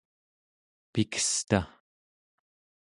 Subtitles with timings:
[0.95, 1.59] pikesta